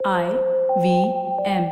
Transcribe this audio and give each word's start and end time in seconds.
I 0.00 0.26
V 0.78 0.90
M. 1.44 1.64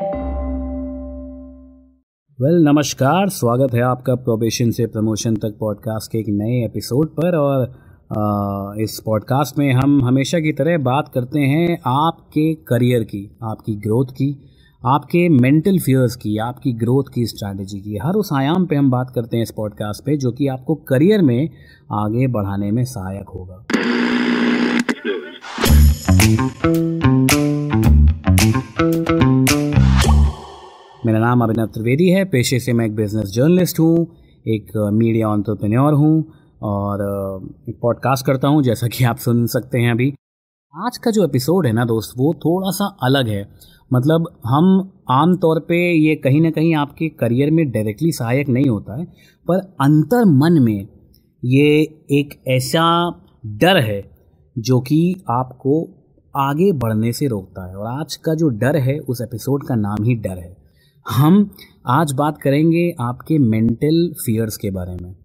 well 2.38 2.64
नमस्कार 2.64 3.29
स्वागत 3.29 3.75
है 3.75 3.80
आपका 3.80 4.14
प्रोबेशन 4.14 4.71
से 4.71 4.87
प्रमोशन 4.87 5.37
तक 5.37 5.56
पॉडकास्ट 5.60 6.12
के 6.12 6.18
एक 6.18 6.26
नए 6.28 6.65
एपिसोड 6.65 7.08
पर 7.08 7.36
और 7.36 7.62
आ, 8.18 8.82
इस 8.82 9.00
पॉडकास्ट 9.06 9.58
में 9.58 9.72
हम 9.72 10.04
हमेशा 10.04 10.40
की 10.40 10.52
तरह 10.52 10.78
बात 10.78 11.08
करते 11.14 11.40
हैं 11.40 11.78
आपके 11.86 12.54
करियर 12.54 13.04
की 13.04 13.38
आपकी 13.42 13.74
ग्रोथ 13.76 14.12
की 14.12 14.31
आपके 14.87 15.29
मेंटल 15.29 15.79
फियर्स 15.79 16.17
की 16.17 16.37
आपकी 16.39 16.73
ग्रोथ 16.73 17.05
की 17.15 17.27
स्ट्रैटेजी 17.27 17.81
की 17.81 17.97
हर 17.97 18.15
उस 18.15 18.33
आयाम 18.33 18.67
पे 18.67 18.77
हम 18.77 18.91
बात 18.91 19.11
करते 19.11 19.37
हैं 19.37 19.43
इस 19.43 19.51
पॉडकास्ट 19.51 20.05
पे 20.05 20.17
जो 20.17 20.33
कि 20.33 20.49
आपको 20.49 20.75
करियर 20.75 21.23
में 21.23 21.49
आगे 21.93 22.27
बढ़ाने 22.27 22.71
में 22.71 22.85
सहायक 22.85 23.29
होगा 23.29 23.65
मेरा 31.07 31.19
नाम 31.19 31.43
अभिनव 31.43 31.67
त्रिवेदी 31.67 32.09
है। 32.09 32.25
पेशे 32.25 32.59
से 32.61 32.73
मैं 32.73 32.87
एक 32.87 32.95
बिज़नेस 32.97 33.30
जर्नलिस्ट 33.33 33.79
हूँ, 33.80 34.07
एक 34.47 34.73
मीडिया 34.95 35.29
ऑन्टरप्रेन्योर 35.29 35.95
हूँ 35.95 36.25
और 36.62 36.98
पॉडकास्ट 37.83 38.27
करता 38.27 38.48
हूँ, 38.48 38.62
जैसा 38.62 38.89
कि 38.89 39.05
आप 39.05 39.17
सुन 39.19 39.47
सकते 39.47 39.79
हैं 39.79 39.91
अभी। 39.93 40.12
आज 40.75 40.98
का 40.98 41.11
जो 41.11 41.25
एपिसोड 41.25 41.67
है 41.67 41.73
ना 41.73 41.84
दोस्त, 41.84 42.15
वो 42.19 42.34
थोड़ा 42.34 42.70
सा 42.70 42.87
अलग 43.03 43.29
है। 43.29 43.43
मतलब 43.91 44.29
हम 44.47 44.93
आम 45.11 45.34
तौर 45.37 45.61
पे 45.61 45.77
ये 45.93 46.15
कहीं 46.17 46.41
ना 46.41 46.51
कहीं 46.51 46.75
आपके 46.77 47.09
करियर 47.20 47.51
में 47.51 47.70
डायरेक्टली 47.70 48.12
सहायक 48.12 48.48
नहीं 48.48 48.69
होता 48.69 48.98
है, 49.01 49.05
पर 49.47 49.59
अंतर 49.81 50.25
मन 50.37 50.62
में 50.62 50.89
ये 51.43 51.81
एक 52.12 52.43
ऐसा 52.48 52.84
डर 53.47 53.77
है, 53.81 54.03
जो 54.56 54.81
कि 54.81 55.25
आपको 55.31 56.03
आगे 56.37 56.73
बढ़ने 56.73 57.13
से 57.13 57.27
रोकता 57.27 57.69
है। 57.69 57.77
और 57.77 58.01
आज 58.01 58.17
का 58.17 58.35
जो 58.35 58.49
डर 58.49 58.77
है, 58.77 58.99
उस 58.99 59.21
एपिसोड 59.21 59.67
का 59.67 59.75
नाम 59.75 60.05
ही 60.05 60.15
डर 60.15 60.39
है। 60.39 60.57
हम 61.11 61.51
आज 61.87 62.12
बात 62.12 62.39
करेंगे 62.39 62.95
आपके 63.01 63.39
मेंटल 63.39 64.15
फियर्स 64.27 64.56
के 64.56 64.70
बारे 64.70 64.97
में। 65.03 65.17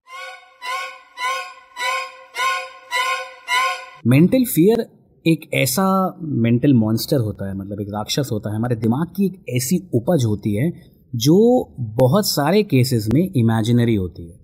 मेंटल 4.07 4.43
फियर 4.43 4.87
एक 5.27 5.49
ऐसा 5.53 6.17
मेंटल 6.21 6.73
मॉन्स्टर 6.73 7.17
होता 7.17 7.47
है 7.47 7.57
मतलब 7.57 7.81
एक 7.81 7.87
राक्षस 7.89 8.29
होता 8.31 8.49
है। 8.49 8.55
हमारे 8.55 8.75
दिमाग 8.75 9.07
की 9.07 9.25
एक 9.25 9.45
ऐसी 9.49 9.89
उपज 9.93 10.23
होती 10.25 10.55
है, 10.55 10.71
जो 11.15 11.67
बहुत 11.79 12.25
सारे 12.25 12.63
केसेस 12.63 13.09
में 13.13 13.31
इमेजिनरी 13.35 13.95
होती 13.95 14.29
है। 14.29 14.40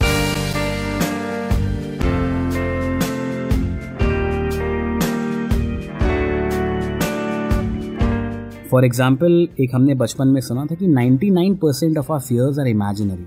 फॉर 8.71 8.85
एग्ज़ाम्पल 8.85 9.47
एक 9.59 9.75
हमने 9.75 9.93
बचपन 9.95 10.27
में 10.27 10.41
सुना 10.41 10.65
था 10.65 10.75
कि 10.75 10.87
99 10.87 11.55
percent 11.55 11.97
of 11.97 12.11
our 12.13 12.19
fears 12.19 12.59
are 12.59 12.67
imaginary 12.67 13.25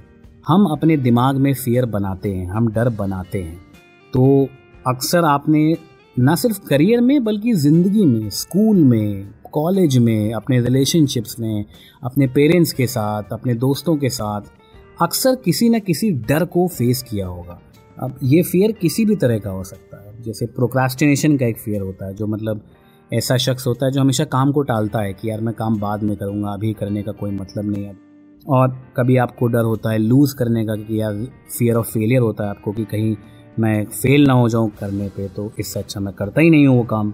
हम 0.48 0.64
अपने 0.66 0.96
दिमाग 0.96 1.36
में 1.36 1.54
फियर 1.54 1.86
बनाते 1.86 2.32
हैं, 2.32 2.46
हम 2.46 2.72
डर 2.72 2.88
बनाते 2.88 3.42
हैं। 3.42 3.60
तो 4.12 4.48
अक्सर 4.86 5.24
आपने 5.24 5.76
ना 6.18 6.34
सिर्फ़ 6.34 6.60
करियर 6.68 7.00
में, 7.00 7.24
बल्कि 7.24 7.52
ज़िंदगी 7.52 8.04
में 8.04 8.30
स्कूल 8.30 8.76
में 8.76 9.28
कॉलेज 9.52 9.98
में, 9.98 10.32
अपने 10.32 10.60
रिलेशनशिप्स 10.60 11.40
में, 11.40 11.64
अपने 12.02 12.26
पेरेंट्स 12.26 12.72
के 12.72 12.86
साथ, 12.86 13.22
अपने 13.32 13.54
दोस्तों 13.54 13.96
के 13.96 14.08
साथ, 14.08 14.40
अक्सर 15.02 15.34
किसी 15.34 15.68
न 15.68 15.78
किसी 15.78 16.10
डर 16.10 16.44
को 16.44 16.66
फेस 16.68 17.02
किया 17.02 17.26
होगा। 17.26 17.60
अब 18.02 18.18
ये 18.22 18.42
फियर 18.42 18.72
किसी 18.72 19.04
भी 19.04 19.16
तरह 19.16 19.38
का 19.38 19.50
हो 19.50 19.64
सकता 19.64 20.04
है। 20.06 20.22
जैसे 20.22 20.46
प्रोक्रास्टिनेशन 20.46 21.36
का 21.36 21.46
एक 21.46 21.58
फियर 21.58 21.80
होता 21.80 22.06
है, 22.06 22.14
जो 22.14 22.26
मतलब 22.26 22.60
ऐसा 23.10 23.36
शख्स 23.36 23.66
होता 23.66 23.86
है 23.86 23.92
जो 23.92 24.00
हमेशा 24.00 24.24
काम 24.26 24.52
को 24.52 24.62
टालता 24.62 25.00
है 25.00 25.12
कि 25.12 25.30
यार 25.30 25.40
मैं 25.40 25.54
काम 25.54 25.78
बाद 25.80 26.02
में 26.02 26.16
करूँगा, 26.16 26.50
अभी 26.50 26.72
करने 26.72 27.02
का 27.02 27.12
कोई 27.12 27.30
मतलब 27.30 27.70
नहीं 27.70 27.84
है। 27.84 27.96
और 28.46 28.76
कभी 28.96 29.16
आपको 29.16 29.46
डर 29.46 29.64
होता 29.64 29.90
है 29.90 29.98
लूज़ 29.98 30.34
करने 30.36 30.64
का 30.66 30.76
कि 30.76 31.00
यार 31.00 31.24
फियर 31.58 31.76
ऑफ़ 31.76 31.86
फेलियर 31.86 32.20
होता 32.20 32.44
है 32.44 32.50
आपको 32.50 32.72
कि 32.72 32.84
कहीं 32.84 33.16
मैं 33.58 33.84
फेल 33.84 34.26
ना 34.26 34.32
हो 34.32 34.48
जाऊँ 34.48 34.70
करने 34.80 35.08
पे 35.08 35.28
तो 35.28 35.50
इससे 35.58 35.80
अच्छा 35.80 36.00
मैं 36.00 36.12
करता 36.14 36.40
ही 36.40 36.50
नहीं 36.50 36.66
हूँ 36.66 36.76
वो 36.76 36.84
काम। 36.84 37.12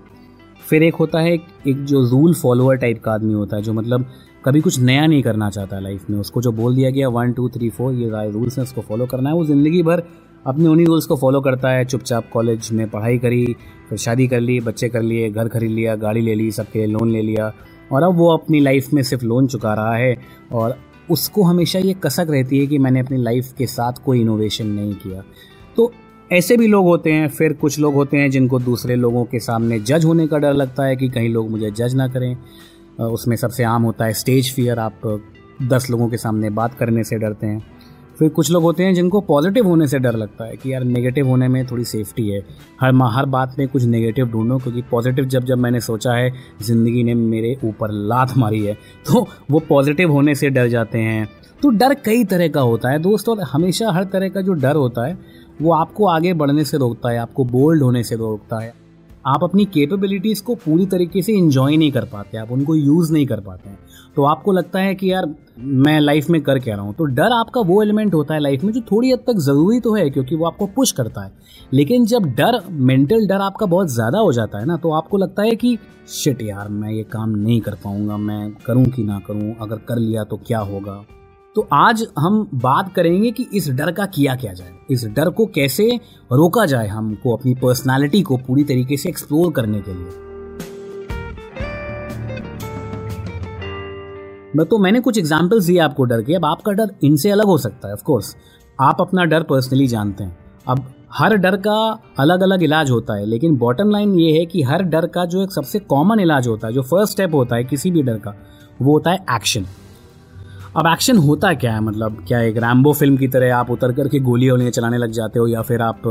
फिर 0.61 0.83
एक 0.83 0.95
होता 0.95 1.21
है 1.21 1.33
एक 1.33 1.85
जो 1.85 2.03
रूल 2.11 2.35
फॉलोअर 2.35 2.77
टाइप 2.77 3.03
का 3.03 3.13
आदमी 3.13 3.33
होता 3.33 3.57
है 3.57 3.63
जो 3.63 3.73
मतलब 3.73 4.07
कभी 4.45 4.61
कुछ 4.61 4.79
नया 4.81 5.07
नहीं 5.07 5.23
करना 5.23 5.49
चाहता 5.51 5.79
लाइफ 5.79 6.11
में, 6.11 6.19
उसको 6.19 6.43
जो 6.43 6.53
बोल 6.53 6.75
दिया 6.77 6.91
गया 6.91 7.09
वन 7.09 7.33
टू 7.33 7.49
थ्री 7.49 7.71
फोर 7.71 7.95
ये 7.95 8.31
रूल्स 8.31 8.59
हैं, 8.59 8.65
उसको 8.65 8.81
फॉलो 8.81 9.07
करना 9.07 9.31
है, 9.31 9.35
वो 9.35 9.45
ज़िंदगी 9.45 9.83
भर 9.83 10.03
अपने 10.47 10.69
उन्हीं 10.69 10.87
रूल्स 10.87 11.07
को 11.07 11.17
फॉलो 11.17 11.41
करता 11.41 11.71
है, 11.71 11.85
चुपचाप 11.85 12.31
कॉलेज 12.33 12.69
में 12.73 12.89
पढ़ाई 12.91 13.19
करी, 13.19 13.45
फिर 13.89 13.99
शादी 13.99 14.27
कर 14.29 14.41
ली, 14.41 14.59
बच्चे 14.61 14.89
कर 14.89 15.03
लिए, 15.03 15.31
घर 15.31 15.49
खरीद 15.49 15.71
लिया, 15.71 15.95
गाड़ी 15.97 16.21
ले 16.21 16.35
ली, 16.35 16.51
सबके 16.51 16.79
लिए 16.79 16.89
लोन 16.89 17.11
ले 17.11 17.23
लिया। 17.23 17.53
और 17.93 18.03
अब 18.03 18.17
वो 18.17 18.33
अपनी 18.37 18.61
लाइफ 18.61 18.93
में 18.93 19.03
सिर्फ़ 19.03 19.25
लोन 19.25 19.47
चुका 19.47 19.75
रहा 19.75 19.95
है 19.95 20.17
और 20.53 20.77
उसको 21.11 21.43
हमेशा 21.43 21.79
ये 21.79 21.95
कसक 21.95 22.27
रहती 22.31 22.59
है 22.59 22.67
कि 22.67 22.79
मैंने 22.79 23.01
अपनी 23.01 23.17
लाइफ 23.17 23.53
के 23.59 23.67
साथ 23.67 24.03
कोई 24.05 24.21
इनोवेशन 24.21 24.67
नहीं 24.67 24.95
किया। 24.95 25.23
तो 25.77 25.93
ऐसे 26.31 26.57
भी 26.57 26.67
लोग 26.67 26.87
होते 26.87 27.13
हैं, 27.13 27.29
फिर 27.29 27.53
कुछ 27.53 27.79
लोग 27.79 27.95
होते 27.95 28.17
हैं 28.17 28.31
जिनको 28.31 28.59
दूसरे 28.59 28.97
लोगों 28.97 29.25
के 29.25 29.39
सामने 29.39 29.79
जज 29.81 30.05
होने 30.05 30.27
का 30.27 30.39
डर 30.39 30.55
लगता 30.55 30.85
है 30.85 30.97
कि 30.97 31.09
कहीं 31.09 31.29
लोग 31.29 31.51
मुझे 31.51 31.71
जज 31.71 31.95
ना 31.95 32.09
करें। 32.09 32.37
उसमें 33.01 33.37
सबसे 33.37 33.65
आम 33.65 33.83
होता 33.83 34.05
है 34.05 34.13
स्टेज 34.13 34.55
फियर 34.55 34.79
आप 34.79 35.21
दस 35.63 35.91
लोगों 35.91 36.09
के 36.09 36.17
सामने 36.17 36.51
बात 36.51 36.75
करने 36.75 37.05
से 37.05 37.19
डरते 37.19 37.47
हैं। 37.47 37.76
फिर 38.19 38.29
कुछ 38.29 38.51
लोग 38.51 38.63
होते 38.63 38.85
हैं 38.85 38.95
जिनको 38.95 39.21
पॉजिटिव 39.23 39.67
होने 39.67 39.87
से 39.87 39.99
डर 39.99 40.17
लगता 40.17 40.45
है 40.45 40.57
कि 40.57 40.73
यार 40.73 40.85
नेगेटिव 40.85 41.29
होने 41.29 41.49
में 41.49 41.67
थोड़ी 41.67 41.85
सेफ्टी 41.85 42.29
है। 42.29 42.41
हर 42.81 42.95
हर 43.07 43.27
बात 43.27 43.55
में 43.59 43.67
कुछ 43.69 43.85
नेगेटिव 43.85 44.27
ढूंढो, 44.27 44.59
क्योंकि 44.59 44.83
पॉजिटिव 44.91 45.25
जब 45.25 45.45
जब 45.45 45.59
मैंने 45.59 45.81
सोचा 45.81 46.13
है, 46.13 46.33
ज़िंदगी 46.63 47.03
ने 47.05 47.15
मेरे 47.15 47.57
ऊपर 47.65 47.91
लात 47.91 48.37
मारी 48.39 48.65
है 48.65 48.75
तो 49.07 49.27
वो 49.51 49.59
पॉजिटिव 49.69 50.13
होने 50.13 50.35
से 50.35 50.51
डर 50.51 50.69
जाते 50.69 50.99
हैं। 50.99 51.29
तो 51.63 51.71
डर 51.71 51.95
कई 51.97 52.25
तरह 52.25 52.49
का 52.49 52.61
होता 52.63 52.91
है। 52.91 52.99
दोस्तों 52.99 53.37
और 53.37 53.45
हमेशा 53.45 53.91
हर 53.91 54.05
तरह 54.05 54.29
का 54.29 54.41
जो 54.41 54.53
डर 54.55 54.77
होता 54.77 55.07
है, 55.07 55.19
वो 55.63 55.73
आपको 55.73 56.09
आगे 56.09 56.33
बढ़ने 56.35 56.65
से 56.65 56.79
रोकता 56.79 57.11
है, 57.11 57.19
आपको 57.19 57.45
बोल्ड 57.47 57.83
होने 57.83 58.03
से 58.03 58.17
रोकता 58.17 58.63
है। 58.63 58.73
आप 59.27 59.45
अपनी 59.45 59.65
कैपेबिलिटीज़ 59.65 60.43
को 60.43 60.55
पूरी 60.55 60.85
तरीके 60.87 61.23
से 61.23 61.33
इंजॉय 61.33 61.77
नहीं 61.77 61.91
कर 61.93 62.05
पाते, 62.05 62.39
आप 62.39 62.51
उनको 62.53 62.75
यूज़ 62.75 63.13
नहीं 63.13 63.27
कर 63.27 63.41
पाते 63.41 63.69
हैं। 63.69 63.79
तो 64.17 64.25
आपको 64.25 64.53
लगता 64.53 64.79
है 64.79 64.95
कि 64.95 65.11
यार, 65.13 65.27
मैं 65.59 65.99
लाइफ 66.01 66.29
में 66.31 66.41
कर 66.43 66.59
क्या 66.59 66.75
रहा 66.77 66.85
हूँ? 66.85 66.95
तो 66.95 67.05
डर 67.05 67.33
आपका 67.33 67.61
वो 67.61 67.83
एलिमेंट 67.83 68.15
होता 68.15 68.35
है 68.35 68.41
लाइफ 68.41 68.65
में 68.65 68.73
जो 68.73 68.81
थोड़ी 68.93 69.11
हद 69.13 69.25
तक 69.27 69.39
ज़रूरी 69.39 69.81
तो 69.81 69.95
है, 69.95 70.09
क्योंकि 70.11 70.37
वो 70.37 70.47
आपको 70.47 70.67
पुश 70.67 70.93
करता 70.93 71.25
है। 71.25 71.33
लेकिन 71.73 72.07
जब 72.07 72.27
डर 72.37 72.61
मेंटल 72.71 73.27
डर 73.27 73.41
आपका 73.41 73.67
बहुत 73.67 73.89
ज़्यादा 73.89 74.19
हो 74.19 74.33
जाता 74.33 74.59
है 74.59 74.67
ना 74.67 74.77
तो 74.77 74.93
आपको 74.93 75.19
लगता 75.19 75.43
है 75.43 75.57
कि 75.57 75.77
शिट 76.09 76.43
यार, 76.43 76.69
मैं 76.69 76.91
ये 76.91 77.03
काम 77.03 77.31
नहीं 77.31 77.61
कर 77.61 77.75
पाऊँगा, 77.75 78.17
मैं 78.17 78.51
करूँ 78.67 78.85
कि 78.87 79.03
ना 79.03 79.19
करूँ? 79.27 79.55
अगर 79.61 79.77
कर 79.79 79.99
लिया 79.99 80.25
तो 80.25 80.37
क्या 80.37 80.59
होगा? 80.61 81.03
तो 81.57 81.67
आज 81.73 82.05
हम 82.19 82.35
बात 82.55 82.93
करेंगे 82.95 83.31
कि 83.31 83.47
इस 83.55 83.69
डर 83.71 83.91
का 83.93 84.05
किया 84.07 84.35
क्या 84.35 84.53
जाए, 84.53 84.73
इस 84.91 85.05
डर 85.07 85.29
को 85.29 85.45
कैसे 85.47 85.85
रोका 86.33 86.65
जाए 86.67 86.87
हमको 86.87 87.37
अपनी 87.37 87.55
पर्सनालिटी 87.55 88.21
को 88.23 88.37
पूरी 88.37 88.65
तरीके 88.65 88.97
से 88.97 89.09
एक्सप्लोर 89.09 89.53
करने 89.53 89.81
के 89.81 89.95
लिए। 89.95 90.07
मैं 94.57 94.67
तो 94.67 94.79
मैंने 94.79 95.01
कुछ 95.01 95.19
एग्जाम्पल्स 95.19 95.65
दिए 95.65 95.79
आपको 95.79 96.05
डर 96.05 96.23
के, 96.23 96.35
अब 96.35 96.45
आपका 96.45 96.73
डर 96.73 96.95
इनसे 97.05 97.31
अलग 97.31 97.45
हो 97.45 97.57
सकता 97.59 97.89
है 97.89 97.95
ऑफ़ 97.95 98.03
कोर्स 98.05 98.35
आप 98.79 99.01
अपना 99.01 99.25
डर 99.25 99.43
पर्सनली 99.45 99.87
जानते 99.87 100.25
हैं। 100.25 100.37
अब 100.69 100.85
हर 101.13 101.37
डर 101.37 101.57
का 101.59 101.79
अलग 102.19 102.41
अलग 102.41 102.63
इलाज 102.63 102.91
होता 102.91 103.15
है, 103.15 103.27
लेकिन 103.27 103.57
बॉटम 103.57 103.91
लाइन 103.91 104.15
ये 104.15 104.39
है 104.39 104.45
कि 104.47 104.63
हर 104.63 104.83
डर 104.85 105.07
का 105.07 105.25
जो 105.25 105.43
एक 105.43 105.53
सबसे 105.53 105.79
कॉमन 105.79 106.21
इलाज 106.21 106.49
होता 106.49 106.69
है, 106.69 106.75
जो 106.75 106.83
फ़र्स्ट 106.85 107.13
स्टेप 107.13 107.35
होता 107.35 107.57
है 107.57 107.65
किसी 107.65 107.91
भी 107.91 108.03
डर 108.03 108.19
का, 108.19 108.35
वो 108.83 108.93
होता 108.93 109.11
है 109.11 109.25
एक्शन 109.35 109.67
अब 110.77 110.87
एक्शन 110.87 111.17
होता 111.17 111.53
क्या 111.55 111.73
है? 111.75 111.81
मतलब 111.81 112.17
क्या 112.29 112.41
एक 112.43 112.57
रैम्बो 112.57 112.93
फ़िल्म 112.93 113.17
की 113.17 113.29
तरह 113.29 113.55
आप 113.57 113.71
उतर 113.71 113.93
करके 113.93 114.19
गोली 114.21 114.51
वोलियाँ 114.51 114.71
चलाने 114.71 114.97
लग 114.99 115.11
जाते 115.11 115.39
हो 115.39 115.47
या 115.49 115.63
फिर 115.63 115.83
आप 115.83 116.03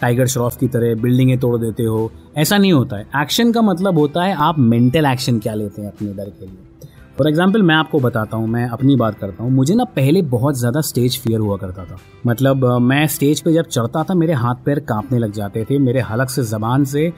टाइगर 0.00 0.26
श्रॉफ 0.26 0.56
की 0.58 0.68
तरह 0.68 0.94
बिल्डिंगें 1.02 1.38
तोड़ 1.40 1.56
देते 1.58 1.82
हो? 1.84 2.10
ऐसा 2.36 2.58
नहीं 2.58 2.72
होता 2.72 2.96
है। 2.96 3.06
एक्शन 3.22 3.50
का 3.52 3.62
मतलब 3.62 3.98
होता 3.98 4.22
है 4.24 4.34
आप 4.40 4.58
मेंटल 4.60 5.06
एक्शन 5.06 5.38
क्या 5.38 5.54
लेते 5.54 5.82
हैं 5.82 5.88
अपने 5.88 6.12
डर 6.12 6.30
के 6.30 6.46
लिए? 6.46 6.88
फॉर 7.18 7.28
एग्ज़ाम्पल 7.28 7.62
मैं 7.62 7.74
आपको 7.74 8.00
बताता 8.00 8.36
हूँ, 8.36 8.48
मैं 8.48 8.66
अपनी 8.68 8.96
बात 8.96 9.18
करता 9.18 9.42
हूँ। 9.44 9.50
मुझे 9.52 9.74
ना 9.74 9.84
पहले 9.96 10.22
बहुत 10.30 10.58
ज़्यादा 10.58 10.80
स्टेज 10.82 11.18
फियर 11.20 11.40
हुआ 11.40 11.56
करता 11.56 11.84
था। 11.84 11.98
मतलब 12.26 12.64
मैं 12.82 13.06
स्टेज 13.08 13.40
पे 13.40 13.52
जब 13.52 13.66
चढ़ता 13.66 14.04
था, 14.04 14.14
मेरे 14.14 14.32
हाथ 14.34 14.64
पैर 14.64 14.80
कांपने 14.84 15.18
लग 15.18 15.32
जाते 15.32 15.64
थे। 15.64 15.78
मेरे 15.80 16.00
हलक 16.02 16.30
से, 16.30 16.42
ज़बान 16.44 16.84
से 16.86 17.12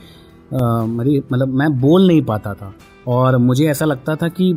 मेरी 0.53 1.23
मतलब 1.23 1.55
मैं 1.55 1.73
बोल 1.81 2.07
नहीं 2.07 2.23
पाता 2.25 2.55
था। 2.55 2.73
और 3.07 3.37
मुझे 3.39 3.67
ऐसा 3.67 3.85
लगता 3.85 4.17
था 4.17 4.29
कि 4.31 4.53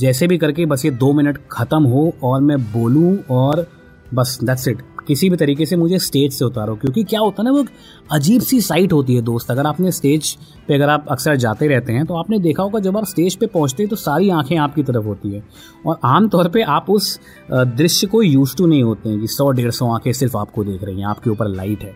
जैसे 0.00 0.26
भी 0.26 0.38
करके 0.38 0.66
बस 0.66 0.84
ये 0.84 0.90
दो 0.92 1.12
मिनट 1.12 1.38
ख़त्म 1.52 1.82
हो 1.84 2.12
और 2.22 2.40
मैं 2.42 2.58
बोलूँ 2.72 3.18
और 3.30 3.66
बस 4.14 4.38
दैट्स 4.44 4.68
इट 4.68 4.82
किसी 5.08 5.28
भी 5.30 5.36
तरीके 5.36 5.66
से 5.66 5.76
मुझे 5.76 5.98
स्टेज 5.98 6.32
से 6.32 6.44
उतारो, 6.44 6.74
क्योंकि 6.76 7.02
क्या 7.04 7.20
होता 7.20 7.42
है 7.42 7.44
ना, 7.44 7.52
वो 7.52 7.64
अजीब 8.10 8.42
सी 8.42 8.60
साइट 8.60 8.92
होती 8.92 9.14
है 9.14 9.22
दोस्त। 9.22 9.50
अगर 9.50 9.66
आपने 9.66 9.92
स्टेज 9.92 10.32
पे 10.68 10.74
अगर 10.74 10.88
आप 10.88 11.06
अक्सर 11.10 11.36
जाते 11.36 11.66
रहते 11.68 11.92
हैं 11.92 12.04
तो 12.06 12.14
आपने 12.14 12.38
देखा 12.38 12.62
होगा 12.62 12.80
जब 12.80 12.96
आप 12.96 13.06
स्टेज 13.06 13.36
पे 13.36 13.46
पहुँचते 13.48 13.82
हैं 13.82 13.90
तो 13.90 13.96
सारी 13.96 14.30
आँखें 14.30 14.56
आपकी 14.58 14.82
तरफ़ 14.82 15.04
होती 15.04 15.32
है। 15.32 15.42
और 15.86 15.98
आमतौर 16.06 16.48
पे 16.48 16.62
आप 16.64 16.90
उस 16.90 17.18
दृश्य 17.50 18.06
को 18.06 18.22
यूज़ 18.22 18.56
टू 18.56 18.66
नहीं 18.66 18.82
होते 18.82 19.08
हैं 19.08 19.20
कि 19.20 19.26
सौ 19.28 19.50
डेढ़ 19.50 19.70
सौ 19.70 19.92
आँखें 19.94 20.12
सिर्फ़ 20.12 20.36
आपको 20.36 20.64
देख 20.64 20.84
रही 20.84 20.98
हैं, 20.98 21.06
आपके 21.06 21.30
ऊपर 21.30 21.48
लाइट 21.48 21.82
है। 21.82 21.94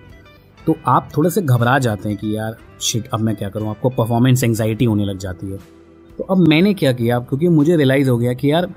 तो 0.67 0.77
आप 0.87 1.09
थोड़े 1.17 1.31
से 1.31 1.41
घबरा 1.43 1.79
जाते 1.79 2.09
हैं 2.09 2.19
कि 2.19 2.37
यार 2.37 2.57
शिट 2.81 3.09
अब 3.15 3.21
मैं 3.21 3.35
क्या 3.37 3.49
करूँ? 3.49 3.69
आपको 3.69 3.89
परफॉर्मेंस 3.91 4.45
एंगजाइटी 4.45 4.85
होने 4.85 5.05
लग 5.05 5.19
जाती 5.19 5.51
है। 5.51 5.59
तो 6.19 6.25
अब 6.25 6.39
मैंने 6.49 6.73
क्या 6.75 6.93
किया? 6.93 7.19
क्योंकि 7.19 7.49
मुझे 7.49 7.77
रियलाइज़ 7.77 8.11
हो 8.11 8.17
गया 8.19 8.33
कि 8.33 8.51
यार, 8.51 8.69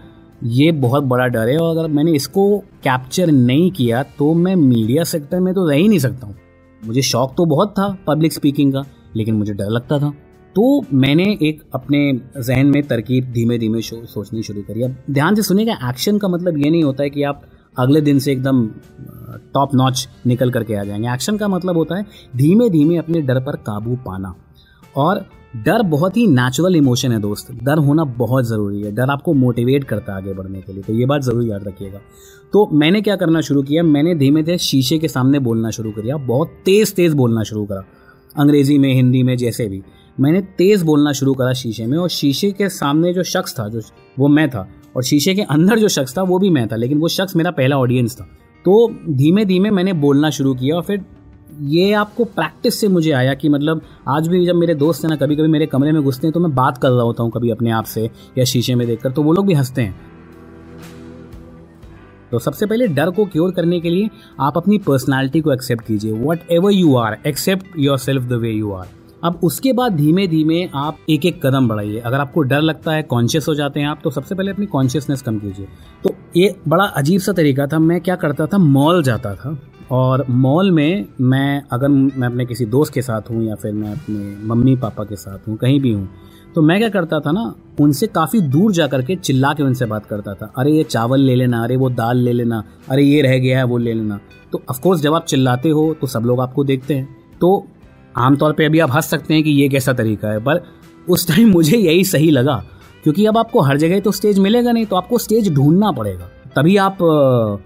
ये 0.43 0.71
बहुत 0.71 1.03
बड़ा 1.03 1.25
डर 1.27 1.49
है 1.49 1.57
और 1.57 1.77
अगर 1.77 1.87
मैंने 1.87 2.11
इसको 2.11 2.57
कैप्चर 2.83 3.31
नहीं 3.31 3.69
किया 3.71 4.03
तो 4.17 4.33
मैं 4.33 4.55
मीडिया 4.55 5.03
सेक्टर 5.03 5.39
में 5.39 5.53
तो 5.53 5.67
रह 5.69 5.75
ही 5.75 5.87
नहीं 5.87 5.99
सकता 5.99 6.27
हूँ। 6.27 6.35
मुझे 6.81 7.01
शौक 7.01 7.33
तो 7.37 7.45
बहुत 7.45 7.71
था 7.71 7.87
पब्लिक 8.07 8.33
स्पीकिंग 8.33 8.73
का, 8.73 8.83
लेकिन 9.15 9.35
मुझे 9.35 9.53
डर 9.53 9.69
लगता 9.69 9.99
था। 9.99 10.09
तो 10.55 10.81
मैंने 10.93 11.23
एक 11.41 11.61
अपने 11.73 11.99
जहन 12.37 12.67
में 12.67 12.81
तरकीब 12.83 13.31
धीमे 13.31 13.57
धीमे 13.57 13.81
सोचनी 13.81 14.43
शुरू 14.43 14.61
करी। 14.61 14.81
अब 14.81 14.95
ध्यान 15.11 15.35
से 15.35 15.41
सुनिएगा 15.41 15.73
एक्शन 15.89 16.17
का 16.17 16.27
मतलब 16.27 16.57
ये 16.57 16.69
नहीं 16.69 16.83
होता 16.83 17.03
है 17.03 17.09
कि 17.09 17.23
आप 17.23 17.41
अगले 17.79 18.01
दिन 18.01 18.19
से 18.19 18.31
एकदम 18.31 18.67
टॉप 19.53 19.69
नॉच 19.75 20.09
निकल 20.27 20.51
करके 20.51 20.75
आ 20.75 20.83
जाएँगे। 20.83 21.13
एक्शन 21.13 21.37
का 21.37 21.47
मतलब 21.47 21.77
होता 21.77 21.95
है 21.95 22.05
धीमे 22.35 22.69
धीमे 22.69 22.97
अपने 22.97 23.21
डर 23.21 23.39
पर 23.39 23.55
काबू 23.55 23.95
पाना। 23.95 24.35
और 24.95 25.25
डर 25.55 25.81
बहुत 25.81 26.17
ही 26.17 26.27
नेचुरल 26.27 26.75
इमोशन 26.75 27.11
है 27.11 27.19
दोस्त। 27.19 27.51
डर 27.63 27.77
होना 27.77 28.03
बहुत 28.03 28.45
ज़रूरी 28.45 28.81
है। 28.81 28.91
डर 28.91 29.09
आपको 29.09 29.33
मोटिवेट 29.33 29.83
करता 29.83 30.11
है 30.11 30.17
आगे 30.17 30.33
बढ़ने 30.33 30.61
के 30.61 30.73
लिए। 30.73 30.83
तो 30.83 30.93
ये 30.93 31.05
बात 31.05 31.21
ज़रूर 31.21 31.43
याद 31.43 31.67
रखिएगा। 31.67 31.99
तो 32.53 32.69
मैंने 32.73 33.01
क्या 33.01 33.15
करना 33.15 33.41
शुरू 33.41 33.61
किया? 33.61 33.83
मैंने 33.83 34.15
धीमे 34.15 34.43
धीमे 34.43 34.57
शीशे 34.57 34.97
के 34.97 35.07
सामने 35.07 35.39
बोलना 35.39 35.69
शुरू 35.69 35.91
किया 35.91 36.17
बहुत 36.17 36.47
तेज़ 36.47 36.93
तेज़ 36.93 37.15
बोलना 37.15 37.43
शुरू 37.43 37.65
करा। 37.65 37.83
अंग्रेज़ी 38.37 38.77
में, 38.77 38.93
हिंदी 38.93 39.23
में, 39.23 39.37
जैसे 39.37 39.67
भी। 39.67 39.83
मैंने 40.19 40.41
तेज़ 40.41 40.85
बोलना 40.85 41.11
शुरू 41.11 41.33
करा 41.33 41.53
शीशे 41.53 41.85
में 41.85 41.97
और 41.97 42.09
शीशे 42.09 42.51
के 42.51 42.69
सामने 42.69 43.13
जो 43.13 43.23
शख्स 43.23 43.59
था, 43.59 43.67
जो, 43.67 43.81
वो 44.19 44.27
मैं 44.27 44.49
था। 44.49 44.69
और 44.99 45.03
शीशे 45.03 45.33
के 45.33 45.41
अंदर 45.41 45.79
जो 45.79 45.87
शख्स 45.87 46.17
था, 46.17 46.21
वो 46.21 46.39
भी 46.39 46.49
मैं 46.49 46.67
था, 46.67 46.75
लेकिन 46.75 46.97
वो 46.97 47.07
शख्स 47.07 47.35
मेरा 47.35 47.51
पहला 47.51 47.77
ऑडियंस 47.77 48.15
था। 48.15 48.23
तो 48.65 48.73
धीमे 49.09 49.45
धीमे 49.45 49.69
मैंने 49.69 49.93
बोलना 49.93 50.29
शुरू 50.29 50.53
किया 50.53 50.75
और 50.75 50.81
फिर 50.81 51.05
ये 51.61 51.93
आपको 51.93 52.23
प्रैक्टिस 52.23 52.79
से 52.79 52.87
मुझे 52.87 53.11
आया 53.11 53.33
कि 53.33 53.49
मतलब 53.49 53.81
आज 54.07 54.27
भी 54.27 54.45
जब 54.45 54.55
मेरे 54.55 54.75
दोस्त 54.75 55.03
हैं 55.03 55.09
ना 55.09 55.15
कभी 55.15 55.35
कभी 55.35 55.47
मेरे 55.47 55.65
कमरे 55.65 55.91
में 55.91 56.01
घुसते 56.01 56.27
हैं 56.27 56.33
तो 56.33 56.39
मैं 56.39 56.53
बात 56.55 56.77
कर 56.77 56.89
रहा 56.89 57.01
होता 57.01 57.23
हूँ 57.23 57.31
कभी 57.31 57.49
अपने 57.49 57.71
आप 57.71 57.85
से 57.85 58.09
या 58.37 58.43
शीशे 58.43 58.75
में 58.75 58.87
देखकर 58.87 59.11
तो 59.11 59.23
वो 59.23 59.33
लोग 59.33 59.47
भी 59.47 59.53
हँसते 59.53 59.81
हैं। 59.81 59.95
तो 62.31 62.39
सबसे 62.39 62.65
पहले 62.65 62.87
डर 62.87 63.09
को 63.09 63.25
क्योर 63.25 63.51
करने 63.51 63.79
के 63.79 63.89
लिए 63.89 64.09
आप 64.39 64.57
अपनी 64.57 64.77
पर्सनालिटी 64.77 65.41
को 65.41 65.53
एक्सेप्ट 65.53 65.85
कीजिए। 65.85 66.23
Whatever 66.51 66.71
you 66.71 66.95
are 66.95 67.17
accept 67.27 67.79
yourself 67.97 68.23
the 68.23 68.33
way 68.33 68.51
you 68.51 68.71
are 68.71 68.87
अब 69.23 69.39
उसके 69.43 69.73
बाद 69.73 69.93
धीमे 69.93 70.27
धीमे 70.27 70.63
आप 70.75 70.97
एक 71.09 71.25
एक 71.25 71.45
कदम 71.45 71.67
बढ़ाइए। 71.67 71.99
अगर 71.99 72.17
आपको 72.17 72.41
डर 72.41 72.61
लगता 72.61 72.91
है 72.91 73.03
कॉन्शियस 73.03 73.47
हो 73.47 73.55
जाते 73.55 73.79
हैं 73.79 73.87
आप 73.87 73.99
तो 74.03 74.09
सबसे 74.09 74.35
पहले 74.35 74.51
अपनी 74.51 74.65
कॉन्शियसनेस 74.65 75.21
कम 75.21 75.39
कीजिए। 75.39 75.65
तो 76.03 76.13
ये 76.37 76.55
बड़ा 76.67 76.83
अजीब 76.83 77.21
सा 77.21 77.31
तरीका 77.31 77.67
था। 77.67 77.79
मैं 77.79 77.99
क्या 78.01 78.15
करता 78.15 78.45
था 78.45 78.57
मॉल 78.57 79.03
जाता 79.03 79.35
था 79.35 79.57
और 79.91 80.25
मॉल 80.29 80.71
में 80.71 81.05
मैं 81.21 81.61
अगर 81.71 81.87
मैं 81.87 82.27
अपने 82.27 82.45
किसी 82.45 82.65
दोस्त 82.65 82.93
के 82.93 83.01
साथ 83.01 83.29
हूँ 83.31 83.43
या 83.43 83.55
फिर 83.55 83.73
मैं 83.73 83.91
अपने 83.91 84.47
मम्मी 84.47 84.75
पापा 84.75 85.03
के 85.03 85.15
साथ 85.15 85.47
हूँ, 85.47 85.57
कहीं 85.57 85.79
भी 85.79 85.91
हूँ 85.91 86.09
तो 86.55 86.61
मैं 86.61 86.77
क्या 86.79 86.89
करता 86.89 87.19
था 87.19 87.31
ना, 87.31 87.53
उनसे 87.79 88.07
काफ़ी 88.07 88.39
दूर 88.41 88.71
जा 88.71 88.87
करके 88.87 89.15
चिल्ला 89.15 89.53
के 89.53 89.63
उनसे 89.63 89.85
बात 89.85 90.05
करता 90.05 90.33
था। 90.33 90.53
अरे, 90.57 90.71
ये 90.71 90.83
चावल 90.83 91.19
ले 91.19 91.35
लेना, 91.35 91.63
अरे, 91.63 91.75
वो 91.75 91.89
दाल 91.89 92.17
ले 92.17 92.33
लेना, 92.33 92.63
अरे, 92.89 93.03
ये 93.03 93.21
रह 93.21 93.37
गया 93.37 93.57
है, 93.57 93.63
वो 93.63 93.77
ले 93.77 93.93
लेना। 93.93 94.19
तो 94.51 94.61
ऑफकोर्स 94.69 95.01
जब 95.01 95.13
आप 95.13 95.25
चिल्लाते 95.25 95.69
हो 95.69 95.93
तो 96.01 96.07
सब 96.07 96.19
लोग 96.19 96.41
आपको 96.41 96.63
देखते 96.63 96.93
हैं। 96.93 97.07
तो 97.41 97.67
आमतौर 98.15 98.53
पे 98.53 98.65
अभी 98.65 98.79
आप 98.79 98.91
हंस 98.91 99.05
सकते 99.05 99.33
हैं 99.33 99.43
कि 99.43 99.49
ये 99.51 99.67
कैसा 99.69 99.93
तरीका 99.93 100.31
है, 100.31 100.39
पर 100.39 100.63
उस 101.09 101.27
टाइम 101.27 101.51
मुझे 101.51 101.77
यही 101.77 102.03
सही 102.03 102.29
लगा, 102.31 102.55
क्योंकि 103.03 103.25
अब 103.25 103.37
आपको 103.37 103.61
हर 103.61 103.77
जगह 103.77 103.99
तो 103.99 104.11
स्टेज 104.11 104.39
मिलेगा 104.39 104.71
नहीं 104.71 104.85
तो 104.85 104.95
आपको 104.95 105.17
स्टेज 105.17 105.53
ढूंढना 105.53 105.91
पड़ेगा। 105.91 106.29
तभी 106.55 106.75
आप 106.77 107.01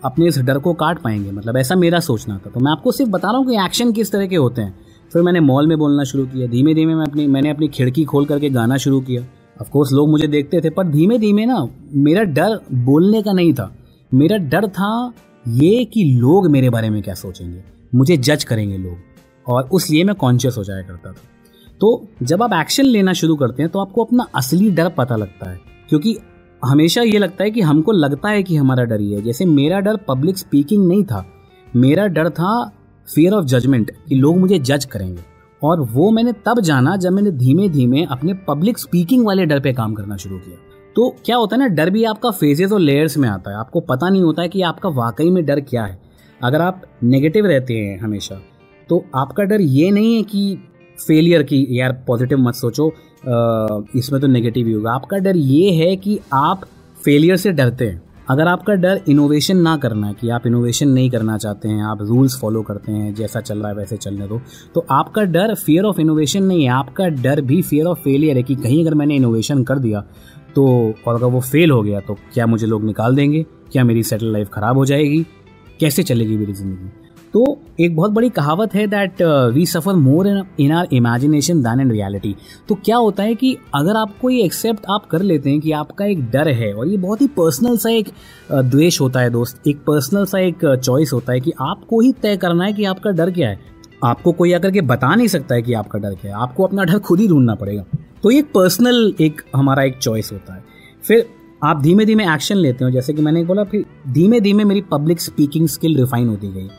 अपने 0.06 0.28
इस 0.28 0.40
डर 0.40 0.58
को 0.58 0.74
काट 0.74 1.02
पाएँगे 1.02 1.32
मतलब 1.32 1.58
ऐसा 1.58 1.76
मेरा 1.76 2.00
सोचना 2.02 2.38
था। 2.38 2.50
तो 2.50 2.60
मैं 2.60 2.72
आपको 2.72 2.92
सिर्फ़ 2.92 3.12
बता 3.12 3.28
रहा 3.28 3.38
हूँ 3.38 3.48
कि 3.48 3.56
एक्शन 3.56 3.92
किस 3.92 4.12
तरह 4.12 4.28
के 4.28 4.36
होते 4.36 4.62
हैं। 4.62 4.76
फिर 5.12 5.22
मैंने 5.22 5.40
मॉल 5.40 5.68
में 5.68 5.78
बोलना 5.78 6.04
शुरू 6.04 6.26
किया 6.26 6.48
धीमे 6.48 6.74
धीमे 6.74 6.96
मैं 6.96 7.06
अपनी, 7.06 7.28
मैंने 7.28 7.50
अपनी 7.50 7.68
खिड़की 7.68 8.04
खोल 8.04 8.26
करके 8.26 8.50
गाना 8.50 8.78
शुरू 8.78 9.00
किया। 9.02 9.22
ऑफकोर्स 9.62 9.92
लोग 9.92 10.10
मुझे 10.10 10.28
देखते 10.28 10.62
थे, 10.62 10.70
पर 10.70 10.88
धीमे 10.88 11.18
धीमे 11.18 11.46
ना, 11.46 11.68
मेरा 11.94 12.24
डर 12.24 12.60
बोलने 12.74 13.22
का 13.22 13.34
नहीं 13.34 13.54
था। 13.54 13.74
मेरा 14.12 14.38
डर 14.38 14.68
था 14.70 15.14
ये 15.48 15.84
कि 15.86 16.04
लोग 16.14 16.50
मेरे 16.52 16.70
बारे 16.70 16.90
में 16.90 17.02
क्या 17.04 17.14
सोचेंगे। 17.14 17.64
मुझे 17.96 18.18
जज 18.18 18.44
करेंगे 18.44 18.78
लोग। 18.78 18.98
और 19.48 19.70
उस 19.72 19.90
लिए 19.90 20.04
मैं 20.04 20.16
कॉन्शियस 20.16 20.58
हो 20.58 20.64
जाया 20.64 20.82
करता 20.82 21.12
था। 21.12 21.22
तो 21.82 22.08
जब 22.24 22.44
आप 22.44 22.54
एक्शन 22.54 22.86
लेना 22.86 23.14
शुरू 23.14 23.36
करते 23.36 23.64
हैं 23.64 23.72
तो 23.72 23.80
आपको 23.80 24.04
अपना 24.04 24.28
असली 24.36 24.70
डर 24.72 24.90
पता 24.90 25.16
लगता 25.16 25.50
है, 25.50 25.60
क्योंकि 25.90 26.18
हमेशा 26.62 27.02
ये 27.02 27.20
लगता 27.20 27.44
है 27.44 27.52
कि 27.52 27.62
हमको 27.62 27.92
लगता 27.92 28.30
है 28.30 28.44
कि 28.44 28.56
हमारा 28.56 28.84
डर 28.84 29.02
ये 29.02 29.16
है। 29.16 29.22
जैसे 29.22 29.46
मेरा 29.46 29.80
डर 29.80 29.98
पब्लिक 30.08 30.38
स्पीकिंग 30.38 30.88
नहीं 30.88 31.04
था, 31.04 31.26
मेरा 31.76 32.08
डर 32.08 32.30
था 32.30 32.72
फियर 33.08 33.34
ऑफ़ 33.34 33.46
जजमेंट 33.46 33.92
कि 34.08 34.16
लोग 34.16 34.38
मुझे 34.38 34.60
जज 34.60 34.86
करेंगे। 34.86 35.22
और 35.62 35.82
वो 35.82 36.10
मैंने 36.12 36.34
तब 36.46 36.60
जाना 36.60 36.96
जब 36.96 37.12
मैंने 37.12 37.32
धीमे 37.32 37.68
धीमे 37.70 38.04
अपने 38.06 38.34
पब्लिक 38.48 38.78
स्पीकिंग 38.78 39.26
वाले 39.26 39.46
डर 39.46 39.60
पे 39.60 39.74
काम 39.74 39.94
करना 39.94 40.18
शुरू 40.18 40.38
किया। 40.38 40.58
तो 40.96 41.10
क्या 41.26 41.36
होता 41.36 41.56
है 41.56 41.60
ना, 41.60 41.68
डर 41.68 41.90
भी 41.90 42.04
आपका 42.04 42.32
फेजेस 42.32 42.72
और 42.72 42.80
लेयर्स 42.80 43.18
में 43.18 43.28
आता 43.30 43.52
है। 43.52 43.58
आपको 43.58 43.80
पता 43.82 44.10
नहीं 44.10 44.22
होता 44.22 44.42
है 44.42 44.50
कि 44.50 44.62
आपका 44.62 44.90
वाकई 44.92 45.30
में 45.30 45.44
डर 45.46 45.60
क्या 45.62 45.84
है। 45.84 46.02
अगर 46.42 46.62
आप 46.62 46.82
नेगेटिव 47.04 47.46
रहते 47.46 47.74
हैं 47.74 48.00
हमेशा 48.00 48.36
तो 48.90 49.04
आपका 49.16 49.44
डर 49.44 49.62
ये 49.62 49.90
नहीं 49.92 50.16
है 50.16 50.24
कि 50.24 50.58
फेलियर 50.98 51.44
की, 51.44 51.66
यार 51.72 51.92
पॉजिटिव 52.08 52.38
मत 52.40 52.56
सोचो 52.56 52.92
इसमें 53.96 54.20
तो 54.22 54.28
नेगेटिव 54.28 54.68
ही 54.68 54.74
होगा। 54.74 54.92
आपका 54.92 55.18
डर 55.20 55.38
ये 55.38 55.72
है 55.74 55.96
कि 55.98 56.20
आप 56.34 56.66
फेलियर 56.98 57.38
से 57.38 57.52
डरते 57.52 57.86
हैं। 57.86 58.02
अगर 58.30 58.48
आपका 58.48 58.74
डर 58.76 59.02
इनोवेशन 59.10 59.58
ना 59.58 59.76
करना, 59.78 60.12
कि 60.14 60.30
आप 60.30 60.46
इनोवेशन 60.48 60.90
नहीं 60.90 61.10
करना 61.10 61.38
चाहते 61.38 61.70
हैं, 61.70 61.84
आप 61.84 62.02
रूल्स 62.02 62.40
फॉलो 62.42 62.62
करते 62.62 62.92
हैं, 62.92 63.14
जैसा 63.16 63.42
चल 63.42 63.60
रहा 63.60 63.70
है 63.70 63.76
वैसे 63.76 63.98
चलने 63.98 64.28
दो 64.28 64.40
तो 64.76 64.86
आपका 64.92 65.24
डर 65.26 65.54
फियर 65.56 65.86
ऑफ़ 65.86 66.00
इनोवेशन 66.02 66.44
नहीं 66.44 66.64
है। 66.64 66.70
आपका 66.72 67.08
डर 67.18 67.42
भी 67.42 67.62
फियर 67.62 67.86
ऑफ़ 67.86 68.00
फेलियर 68.00 68.38
है 68.38 68.44
कि 68.44 68.56
कहीं 68.56 68.82
अगर 68.84 68.94
मैंने 68.94 69.16
इनोवेशन 69.16 69.64
कर 69.64 69.80
दिया 69.80 70.02
तो 70.56 70.66
और 71.08 71.16
अगर 71.16 71.26
वो 71.26 71.40
फेल 71.42 71.72
हो 71.72 71.82
गया 71.84 72.00
तो 72.00 72.18
क्या 72.34 72.46
मुझे 72.48 72.68
लोग 72.68 72.84
निकाल 72.86 73.16
देंगे? 73.16 73.46
क्या 73.72 73.84
मेरी 73.84 74.04
सेटल 74.04 74.34
लाइफ 74.34 74.50
ख़राब 74.54 74.78
हो 74.78 74.86
जाएगी? 74.86 75.26
कैसे 75.80 76.04
चलेगी 76.04 76.38
मेरी 76.38 76.54
ज़िंदगी? 76.54 76.90
तो 77.34 77.62
एक 77.80 77.96
बहुत 77.96 78.12
बड़ी 78.12 78.30
कहावत 78.30 78.74
है 78.74 78.88
that 78.88 79.22
we 79.54 79.66
suffer 79.66 79.94
more 79.94 80.28
in 80.60 80.72
our 80.72 80.88
imagination 80.94 81.62
than 81.62 81.80
in 81.80 81.92
reality 81.92 82.36
तो 82.70 82.76
क्या 82.76 82.98
होता 82.98 83.24
है 83.24 83.36
कि 83.36 83.58
अगर 83.76 83.96
आपको 83.96 84.30
ये 84.30 84.44
एक्सेप्ट 84.44 84.86
आप 84.90 85.06
कर 85.06 85.22
लेते 85.22 85.50
हैं 85.50 85.60
कि 85.60 85.72
आपका 85.72 86.06
एक 86.06 86.24
डर 86.32 86.48
है 86.48 86.74
और 86.74 86.88
ये 86.88 86.98
बहुत 86.98 87.22
ही 87.22 87.28
पर्सनल 87.28 87.78
सा 87.78 87.90
एक 87.90 88.08
uh, 88.08 88.64
द्वेष 88.64 89.02
होता 89.02 89.20
है 89.20 89.30
दोस्त 89.30 89.68
एक 89.68 89.78
पर्सनल 89.78 90.26
सा 90.26 90.40
एक 90.40 90.66
चॉइस 90.84 91.08
uh, 91.08 91.14
होता 91.14 91.34
है 91.34 91.40
कि 91.40 91.52
आपको 91.62 92.00
ही 92.00 92.12
तय 92.12 92.38
करना 92.38 92.64
है 92.64 92.74
कि 92.74 92.84
आपका 92.84 93.12
डर 93.12 93.32
क्या 93.32 93.50
है। 93.50 93.60
आपको 94.04 94.32
कोई 94.32 94.54
आकर 94.54 94.72
के 94.72 94.82
बता 94.82 95.16
नहीं 95.16 95.28
सकता 95.28 95.56
है 95.56 95.62
कि 95.62 95.74
आपका 95.74 96.00
डर 96.00 96.16
क्या 96.16 96.36
है। 96.36 96.42
आपको 96.42 96.64
अपना 96.64 96.84
डर 96.84 97.00
खुद 97.00 97.20
ही 97.20 97.28
ढूंढना 97.28 97.56
पड़ेगा। 97.56 97.86
तो 98.24 98.32
ये 98.32 98.42
पर्सनल 98.42 99.14
एक 99.22 99.42
हमारा 99.56 99.84
एक 99.84 99.98
चॉइस 99.98 100.32
होता 100.32 100.54
है। 100.54 100.64
फिर 101.08 101.26
आप 101.64 101.82
धीमे 101.82 102.06
धीमे 102.06 102.34
एक्शन 102.34 102.56
लेते 102.56 102.86
हो 102.86 102.92
जैसे 102.92 103.14
कि 103.14 103.22
मैंने 103.22 103.44
बोला 103.44 103.64
फिर 103.64 103.86
धीमे 104.10 104.40
धीमे 104.42 104.64
मेरी 104.64 104.82
पब्लिक 104.82 105.22
स्पीकिंग 105.22 105.68
स्किल 105.68 105.98
रिफाइन 105.98 106.28
होती 106.28 106.48
गई। 106.48 106.70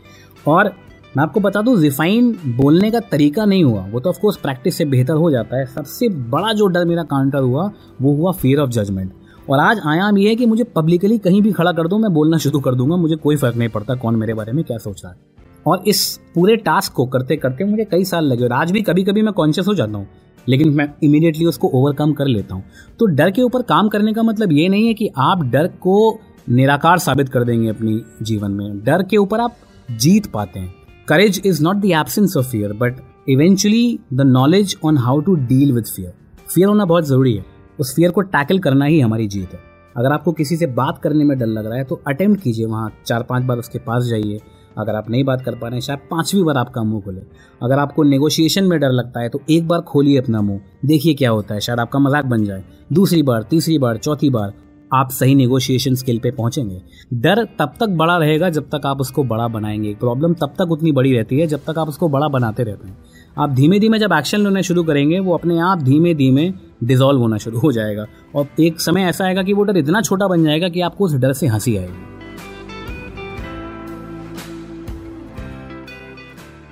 और 0.46 0.72
मैं 1.14 1.22
आपको 1.22 1.40
बता 1.40 1.60
दूँ, 1.62 1.76
रिफाइन 1.80 2.32
बोलने 2.56 2.90
का 2.90 3.00
तरीका 3.02 3.44
नहीं 3.44 3.64
हुआ। 3.64 3.84
वो 3.86 4.00
तो 4.00 4.10
ऑफकोर्स 4.10 4.36
प्रैक्टिस 4.36 4.76
से 4.76 4.84
बेहतर 4.84 5.14
हो 5.14 5.30
जाता 5.30 5.56
है। 5.56 5.66
सबसे 5.66 6.08
बड़ा 6.30 6.52
जो 6.52 6.66
डर 6.66 6.84
मेरा 6.84 7.02
काउंटर 7.04 7.38
हुआ, 7.40 7.70
वो 8.02 8.14
हुआ 8.14 8.32
फियर 8.32 8.60
ऑफ़ 8.60 8.70
जजमेंट 8.70 9.12
और 9.48 9.58
आज 9.58 9.80
आयाम 9.86 10.18
ये 10.18 10.28
है 10.28 10.36
कि 10.36 10.46
मुझे 10.46 10.64
पब्लिकली 10.76 11.18
कहीं 11.18 11.42
भी 11.42 11.52
खड़ा 11.52 11.72
कर 11.72 11.88
दो, 11.88 11.98
मैं 11.98 12.12
बोलना 12.14 12.38
शुरू 12.38 12.60
कर 12.60 12.74
दूँगा, 12.74 12.96
मुझे 12.96 13.16
कोई 13.16 13.36
फ़र्क 13.36 13.56
नहीं 13.56 13.68
पड़ता 13.68 13.94
कौन 13.94 14.16
मेरे 14.16 14.34
बारे 14.34 14.52
में 14.52 14.64
क्या 14.64 14.78
सोच 14.78 15.04
रहा 15.04 15.12
है। 15.12 15.18
और 15.66 15.82
इस 15.86 16.20
पूरे 16.34 16.56
टास्क 16.58 16.92
को 16.92 17.06
करते 17.06 17.36
करते 17.36 17.64
मुझे 17.64 17.84
कई 17.84 18.04
साल 18.04 18.24
लगे, 18.24 18.44
और 18.44 18.52
आज 18.52 18.70
भी 18.70 18.82
कभी 18.82 19.04
कभी 19.04 19.22
मैं 19.22 19.32
कॉन्शियस 19.32 19.68
हो 19.68 19.74
जाता 19.74 19.98
हूँ, 19.98 20.06
लेकिन 20.46 20.72
मैं 20.72 20.88
इमीडिएटली 21.02 21.44
उसको 21.46 21.68
ओवरकम 21.70 22.12
कर 22.12 22.26
लेता 22.26 22.54
हूँ। 22.54 22.64
तो 22.98 23.06
डर 23.08 23.30
के 23.30 23.42
ऊपर 23.42 23.62
काम 23.64 23.88
करने 23.88 24.12
का 24.12 24.22
मतलब 24.22 24.52
ये 24.52 24.68
नहीं 24.68 24.86
है 24.86 24.94
कि 24.94 25.10
आप 25.18 25.44
डर 25.44 25.66
को 25.80 26.18
निराकार 26.48 26.98
साबित 26.98 27.28
कर 27.28 27.44
देंगे 27.44 27.68
अपनी 27.68 28.00
जीवन 28.22 28.50
में। 28.50 28.82
डर 28.84 29.02
के 29.02 29.16
ऊपर 29.16 29.40
आप 29.40 29.56
जीत 29.88 30.26
पाते 30.26 30.60
हैं। 30.60 30.74
Courage 31.08 31.40
is 31.46 31.62
not 31.62 31.76
the 31.76 31.90
absence 31.92 32.36
of 32.36 32.46
fear 32.46 32.72
but 32.72 33.00
eventually 33.28 33.98
the 34.14 34.20
knowledge 34.22 34.76
on 34.84 34.98
how 34.98 35.20
to 35.20 35.34
deal 35.34 35.72
with 35.72 35.84
fear 35.86 36.12
fear 36.46 36.68
होना 36.68 36.84
बहुत 36.84 37.06
ज़रूरी 37.06 37.34
है। 37.34 37.44
उस 37.78 37.94
फियर 37.94 38.10
को 38.10 38.20
टैकल 38.22 38.58
करना 38.58 38.84
ही 38.84 39.00
हमारी 39.00 39.26
जीत 39.28 39.52
है। 39.52 39.60
अगर 39.96 40.12
आपको 40.12 40.32
किसी 40.32 40.56
से 40.56 40.66
बात 40.68 40.98
करने 41.02 41.24
में 41.24 41.38
डर 41.38 41.46
लग 41.46 41.66
रहा 41.66 41.78
है 41.78 41.84
तो 41.84 42.00
अटेम्प्ट 42.08 42.42
कीजिए। 42.42 42.66
वहाँ 42.66 42.90
चार 43.06 43.22
पाँच 43.22 43.44
बार 43.44 43.58
उसके 43.58 43.78
पास 43.78 44.04
जाइए। 44.04 44.40
अगर 44.78 44.94
आप 44.94 45.10
नहीं 45.10 45.24
बात 45.24 45.42
कर 45.42 45.54
पा 45.54 45.66
रहे 45.66 45.76
हैं, 45.76 45.80
शायद 45.80 45.98
पांचवी 46.10 46.42
बार 46.42 46.56
आपका 46.56 46.82
मुँह 46.82 47.02
खोले। 47.02 47.20
अगर 47.60 47.78
आपको 47.78 48.02
नेगोशिएशन 48.02 48.64
में 48.64 48.78
डर 48.80 48.90
लगता 48.90 49.20
है 49.20 49.28
तो 49.28 49.40
एक 49.50 49.68
बार 49.68 49.80
खोलिए 49.82 50.18
अपना 50.18 50.40
मुँह। 50.40 50.60
देखिए 50.84 51.14
क्या 51.14 51.30
होता 51.30 51.54
है। 51.54 51.60
शायद 51.60 51.80
आपका 51.80 51.98
मज़ाक 51.98 52.24
बन 52.24 52.44
जाए। 52.44 52.64
दूसरी 52.92 53.22
बार, 53.22 53.42
तीसरी 53.42 53.78
बार, 53.78 53.96
चौथी 53.96 54.30
बार 54.30 54.52
आप 54.92 55.10
सही 55.10 55.34
नेगोशिएशन 55.34 55.94
स्किल 55.94 56.18
पे 56.18 56.30
पहुँचेंगे। 56.30 56.82
डर 57.12 57.44
तब 57.58 57.74
तक 57.80 57.86
बड़ा 57.86 58.16
रहेगा 58.16 58.50
जब 58.50 58.68
तक 58.74 58.86
आप 58.86 59.00
उसको 59.00 59.24
बड़ा 59.24 59.48
बनाएँगे। 59.48 59.94
प्रॉब्लम 59.94 60.34
तब 60.34 60.54
तक 60.58 60.70
उतनी 60.70 60.92
बड़ी 60.92 61.12
रहती 61.12 61.38
है 61.40 61.46
जब 61.46 61.60
तक 61.60 61.78
आप 61.78 61.88
उसको 61.88 62.08
बड़ा 62.08 62.28
बनाते 62.28 62.62
रहते 62.62 62.88
हैं। 62.88 62.98
आप 63.38 63.50
धीमे 63.50 63.78
धीमे 63.78 63.98
जब 63.98 64.12
एक्शन 64.12 64.40
लेना 64.40 64.60
शुरू 64.60 64.82
करेंगे, 64.82 65.18
वो 65.18 65.34
अपने 65.34 65.58
आप 65.58 65.82
धीमे 65.82 66.14
धीमे 66.14 66.52
डिजोल्व 66.84 67.20
होना 67.20 67.38
शुरू 67.38 67.58
हो 67.58 67.72
जाएगा। 67.72 68.06
और 68.34 68.48
एक 68.60 68.80
समय 68.80 69.02
ऐसा 69.02 69.24
आएगा 69.24 69.42
कि 69.42 69.52
वो 69.52 69.64
डर 69.64 69.76
इतना 69.76 70.00
छोटा 70.00 70.28
बन 70.28 70.44
जाएगा 70.44 70.68
कि 70.68 70.80
आपको 70.80 71.04
उस 71.04 71.14
डर 71.14 71.32
से 71.32 71.46
हँसी 71.46 71.76
आएगी। 71.76 72.12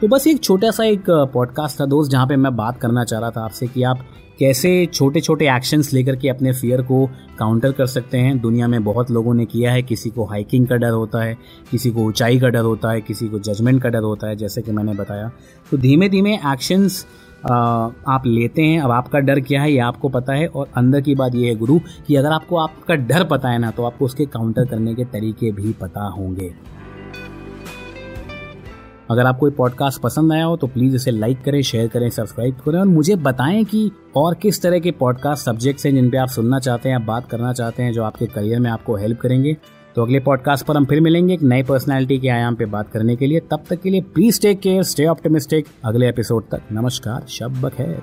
तो 0.00 0.08
बस 0.08 0.26
एक 0.26 0.42
छोटा 0.44 0.70
सा 0.70 0.84
एक 0.84 1.10
पॉडकास्ट 1.10 1.80
था 1.80 1.86
दोस्त, 1.86 2.10
जहाँ 2.10 2.26
पे 2.26 2.36
मैं 2.36 2.56
बात 2.56 2.80
करना 2.80 3.04
चाह 3.04 3.20
रहा 3.20 3.30
था 3.30 3.44
आपसे 3.44 3.66
कि 3.66 3.82
आप 3.82 3.98
कैसे 4.38 4.70
छोटे 4.86 5.20
छोटे 5.20 5.48
एक्शंस 5.50 5.92
लेकर 5.92 6.16
के 6.16 6.28
अपने 6.28 6.52
फियर 6.52 6.82
को 6.82 7.06
काउंटर 7.38 7.72
कर 7.72 7.86
सकते 7.86 8.18
हैं? 8.18 8.38
दुनिया 8.40 8.68
में 8.68 8.82
बहुत 8.84 9.10
लोगों 9.10 9.34
ने 9.34 9.44
किया 9.44 9.72
है, 9.72 9.82
किसी 9.82 10.10
को 10.10 10.24
हाइकिंग 10.24 10.66
का 10.66 10.76
डर 10.76 10.90
होता 10.90 11.22
है, 11.22 11.36
किसी 11.70 11.90
को 11.90 12.04
ऊंचाई 12.04 12.38
का 12.40 12.48
डर 12.48 12.62
होता 12.62 12.90
है, 12.90 13.00
किसी 13.00 13.28
को 13.28 13.38
जजमेंट 13.40 13.82
का 13.82 13.88
डर 13.88 14.02
होता 14.02 14.28
है, 14.28 14.36
जैसे 14.36 14.62
कि 14.62 14.72
मैंने 14.72 14.94
बताया। 14.94 15.30
तो 15.70 15.76
धीमे 15.78 16.08
धीमे 16.08 16.34
एक्शंस 16.46 17.04
आप 17.44 18.22
लेते 18.26 18.62
हैं। 18.62 18.80
अब 18.80 18.90
आपका 18.90 19.18
डर 19.18 19.40
क्या 19.40 19.62
है 19.62 19.72
ये 19.72 19.78
आपको 19.80 20.08
पता 20.08 20.32
है। 20.32 20.46
और 20.46 20.68
अंदर 20.76 21.00
की 21.00 21.14
बात 21.14 21.34
ये 21.34 21.48
है 21.48 21.54
गुरु, 21.54 21.78
कि 22.06 22.16
अगर 22.16 22.32
आपको 22.32 22.56
आपका 22.56 22.94
डर 22.96 23.24
पता 23.24 23.48
है 23.48 23.58
ना 23.58 23.70
तो 23.70 23.84
आपको 23.84 24.04
उसके 24.04 24.26
काउंटर 24.26 24.66
करने 24.66 24.94
के 24.94 25.04
तरीके 25.04 25.50
भी 25.52 25.72
पता 25.72 26.06
होंगे। 26.08 26.52
अगर 29.12 29.26
आपको 29.26 29.50
पॉडकास्ट 29.50 30.00
पसंद 30.00 30.32
आया 30.32 30.44
हो 30.44 30.56
तो 30.56 30.66
प्लीज़ 30.66 30.94
इसे 30.96 31.10
लाइक 31.10 31.42
करें 31.44 31.62
शेयर 31.62 31.88
करें 31.88 32.08
सब्सक्राइब 32.10 32.54
करें 32.54 32.78
और 32.78 32.86
मुझे 32.86 33.16
बताएँ 33.16 33.64
कि 33.64 33.90
और 34.16 34.34
किस 34.34 34.62
तरह 34.62 34.78
के 34.78 34.90
पॉडकास्ट 34.90 35.44
सब्जेक्ट्स 35.44 35.86
हैं 35.86 35.94
जिन 35.94 36.10
पे 36.10 36.16
आप 36.16 36.28
सुनना 36.28 36.58
चाहते 36.58 36.88
हैं, 36.88 36.96
आप 36.96 37.02
बात 37.02 37.28
करना 37.30 37.52
चाहते 37.52 37.82
हैं, 37.82 37.92
जो 37.92 38.02
आपके 38.02 38.26
करियर 38.26 38.60
में 38.60 38.70
आपको 38.70 38.96
हेल्प 38.96 39.20
करेंगे। 39.20 39.56
तो 39.96 40.02
अगले 40.02 40.20
पॉडकास्ट 40.20 40.66
पर 40.66 40.76
हम 40.76 40.84
फिर 40.84 41.00
मिलेंगे 41.00 41.34
एक 41.34 41.42
नई 41.42 41.62
पर्सनैलिटी 41.62 42.18
के 42.18 42.28
आयाम 42.28 42.54
पे 42.54 42.66
बात 42.66 42.90
करने 42.90 43.16
के 43.16 43.26
लिए। 43.26 43.40
तब 43.40 43.64
तक 43.70 43.80
के 43.80 43.90
लिए 43.90 44.00
please 44.00 44.40
take 44.40 44.60
care 44.60 44.82
stay 44.82 45.06
optimistic 45.06 45.66
अगले 45.84 46.08
एपिसोड 46.08 46.48
तक। 46.50 46.62
नमस्कार, 46.72 47.26
शब 47.28 47.60
बखैर। 47.60 48.02